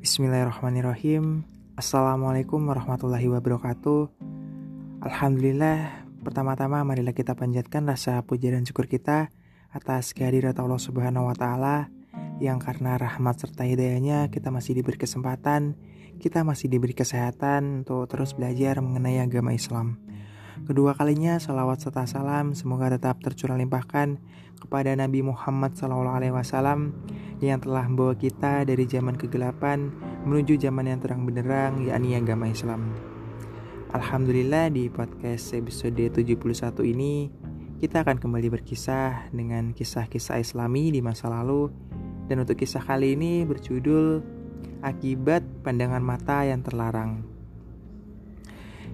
Bismillahirrahmanirrahim. 0.00 1.44
Assalamualaikum 1.76 2.56
warahmatullahi 2.64 3.28
wabarakatuh. 3.36 4.08
Alhamdulillah, 5.04 6.08
pertama-tama 6.24 6.80
marilah 6.88 7.12
kita 7.12 7.36
panjatkan 7.36 7.84
rasa 7.84 8.24
puja 8.24 8.48
dan 8.48 8.64
syukur 8.64 8.88
kita 8.88 9.28
atas 9.68 10.16
kehadirat 10.16 10.56
Allah 10.56 10.80
Subhanahu 10.80 11.28
wa 11.28 11.36
taala 11.36 11.92
yang 12.40 12.56
karena 12.56 12.96
rahmat 12.96 13.44
serta 13.44 13.68
hidayahnya 13.68 14.32
kita 14.32 14.48
masih 14.48 14.80
diberi 14.80 14.96
kesempatan, 14.96 15.76
kita 16.16 16.48
masih 16.48 16.72
diberi 16.72 16.96
kesehatan 16.96 17.84
untuk 17.84 18.08
terus 18.08 18.32
belajar 18.32 18.80
mengenai 18.80 19.20
agama 19.20 19.52
Islam. 19.52 20.00
Kedua 20.70 20.94
kalinya 20.94 21.34
salawat 21.42 21.82
serta 21.82 22.06
salam 22.06 22.54
semoga 22.54 22.86
tetap 22.94 23.18
tercurah 23.18 23.58
limpahkan 23.58 24.22
kepada 24.54 24.94
Nabi 24.94 25.18
Muhammad 25.18 25.74
SAW 25.74 26.94
yang 27.42 27.58
telah 27.58 27.90
membawa 27.90 28.14
kita 28.14 28.62
dari 28.62 28.86
zaman 28.86 29.18
kegelapan 29.18 29.90
menuju 30.22 30.62
zaman 30.62 30.86
yang 30.86 31.02
terang 31.02 31.26
benderang 31.26 31.82
yakni 31.82 32.14
agama 32.14 32.46
Islam. 32.46 32.86
Alhamdulillah 33.90 34.70
di 34.70 34.86
podcast 34.86 35.58
episode 35.58 36.06
71 36.06 36.38
ini 36.86 37.26
kita 37.82 38.06
akan 38.06 38.22
kembali 38.22 38.62
berkisah 38.62 39.26
dengan 39.34 39.74
kisah-kisah 39.74 40.38
islami 40.38 40.94
di 40.94 41.02
masa 41.02 41.34
lalu 41.34 41.66
dan 42.30 42.46
untuk 42.46 42.54
kisah 42.54 42.86
kali 42.86 43.18
ini 43.18 43.42
berjudul 43.42 44.22
Akibat 44.86 45.42
Pandangan 45.66 46.06
Mata 46.06 46.46
yang 46.46 46.62
Terlarang. 46.62 47.26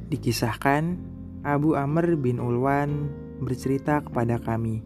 Dikisahkan 0.08 1.15
Abu 1.46 1.78
Amr 1.78 2.18
bin 2.18 2.42
Ulwan 2.42 3.06
bercerita 3.38 4.02
kepada 4.02 4.34
kami. 4.42 4.82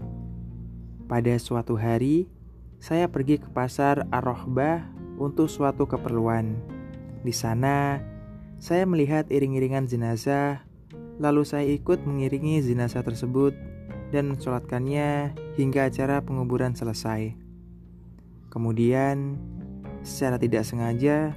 Pada 1.08 1.32
suatu 1.40 1.72
hari, 1.80 2.28
saya 2.76 3.08
pergi 3.08 3.40
ke 3.40 3.48
pasar 3.48 4.04
Ar-Rohbah 4.12 4.84
untuk 5.16 5.48
suatu 5.48 5.88
keperluan. 5.88 6.60
Di 7.24 7.32
sana, 7.32 8.04
saya 8.60 8.84
melihat 8.84 9.32
iring-iringan 9.32 9.88
jenazah, 9.88 10.60
lalu 11.16 11.48
saya 11.48 11.64
ikut 11.64 12.04
mengiringi 12.04 12.60
jenazah 12.60 13.00
tersebut 13.00 13.56
dan 14.12 14.28
mensolatkannya 14.28 15.32
hingga 15.56 15.88
acara 15.88 16.20
penguburan 16.20 16.76
selesai. 16.76 17.32
Kemudian, 18.52 19.40
secara 20.04 20.36
tidak 20.36 20.68
sengaja, 20.68 21.32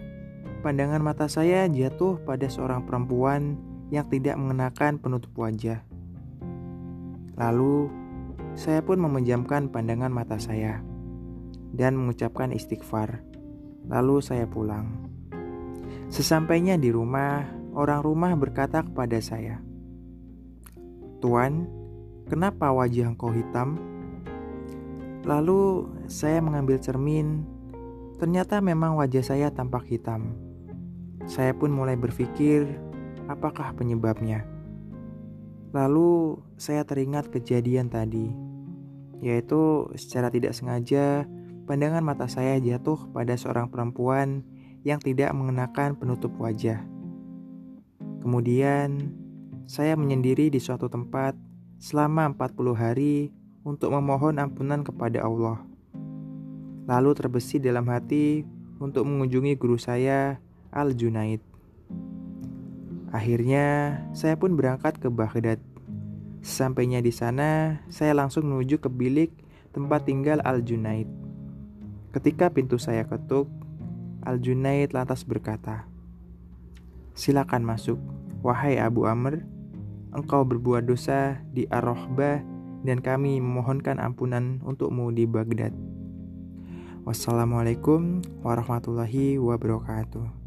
pandangan 0.67 0.99
mata 0.99 1.31
saya 1.31 1.63
jatuh 1.71 2.19
pada 2.27 2.51
seorang 2.51 2.83
perempuan 2.83 3.71
yang 3.93 4.09
tidak 4.09 4.33
mengenakan 4.41 4.97
penutup 4.97 5.29
wajah. 5.37 5.85
Lalu, 7.37 7.93
saya 8.57 8.81
pun 8.81 8.97
memejamkan 8.97 9.69
pandangan 9.69 10.09
mata 10.09 10.41
saya 10.41 10.81
dan 11.69 11.93
mengucapkan 11.93 12.49
istighfar. 12.49 13.21
Lalu 13.85 14.17
saya 14.25 14.49
pulang. 14.49 15.09
Sesampainya 16.09 16.73
di 16.81 16.89
rumah, 16.89 17.45
orang 17.77 18.01
rumah 18.01 18.33
berkata 18.33 18.81
kepada 18.81 19.21
saya, 19.21 19.61
"Tuan, 21.21 21.69
kenapa 22.25 22.73
wajah 22.73 23.13
engkau 23.13 23.29
hitam?" 23.29 23.77
Lalu 25.21 25.89
saya 26.09 26.41
mengambil 26.41 26.81
cermin. 26.81 27.45
Ternyata 28.17 28.57
memang 28.59 28.97
wajah 28.97 29.23
saya 29.23 29.47
tampak 29.53 29.85
hitam. 29.89 30.33
Saya 31.23 31.55
pun 31.55 31.71
mulai 31.71 31.95
berpikir, 31.95 32.67
apakah 33.31 33.75
penyebabnya? 33.75 34.47
Lalu 35.73 36.41
saya 36.57 36.85
teringat 36.85 37.33
kejadian 37.33 37.89
tadi, 37.89 38.29
yaitu 39.23 39.89
secara 39.97 40.29
tidak 40.29 40.53
sengaja 40.53 41.25
Pandangan 41.63 42.03
mata 42.03 42.27
saya 42.27 42.59
jatuh 42.59 43.07
pada 43.15 43.39
seorang 43.39 43.71
perempuan 43.71 44.43
yang 44.83 44.99
tidak 44.99 45.31
mengenakan 45.31 45.95
penutup 45.95 46.35
wajah. 46.35 46.83
Kemudian, 48.19 49.15
saya 49.63 49.95
menyendiri 49.95 50.51
di 50.51 50.59
suatu 50.59 50.91
tempat 50.91 51.39
selama 51.79 52.35
40 52.35 52.75
hari 52.75 53.31
untuk 53.63 53.95
memohon 53.95 54.43
ampunan 54.43 54.83
kepada 54.83 55.23
Allah. 55.23 55.63
Lalu 56.83 57.15
terbesit 57.15 57.63
dalam 57.63 57.87
hati 57.87 58.43
untuk 58.83 59.07
mengunjungi 59.07 59.55
guru 59.55 59.79
saya, 59.79 60.43
Al-Junaid. 60.75 61.52
Akhirnya, 63.13 64.01
saya 64.17 64.33
pun 64.33 64.57
berangkat 64.57 64.97
ke 64.97 65.05
Baghdad. 65.05 65.61
Sampainya 66.41 66.97
di 66.97 67.13
sana, 67.13 67.77
saya 67.93 68.17
langsung 68.17 68.49
menuju 68.49 68.81
ke 68.81 68.89
bilik 68.89 69.29
tempat 69.69 70.09
tinggal 70.09 70.41
Al-Junaid. 70.41 71.05
Ketika 72.09 72.49
pintu 72.49 72.81
saya 72.81 73.05
ketuk, 73.05 73.45
Al-Junaid 74.25 74.97
lantas 74.97 75.21
berkata, 75.29 75.85
Silakan 77.13 77.61
masuk, 77.61 78.01
wahai 78.41 78.81
Abu 78.81 79.05
Amr, 79.05 79.45
engkau 80.09 80.41
berbuat 80.41 80.89
dosa 80.89 81.37
di 81.53 81.69
Ar-Rohbah 81.69 82.41
dan 82.81 82.97
kami 82.97 83.37
memohonkan 83.37 84.01
ampunan 84.01 84.57
untukmu 84.65 85.13
di 85.13 85.29
Baghdad. 85.29 85.71
Wassalamualaikum 87.05 88.25
warahmatullahi 88.41 89.37
wabarakatuh. 89.37 90.42